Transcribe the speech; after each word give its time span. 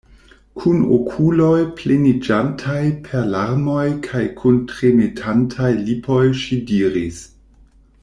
Kun 0.61 0.79
okuloj 0.95 1.57
pleniĝantaj 1.81 2.79
per 3.09 3.29
larmoj 3.35 3.85
kaj 4.09 4.25
kun 4.41 4.61
tremetantaj 4.79 5.73
lipoj 5.87 6.23
ŝi 6.43 6.63
diris: 6.73 7.27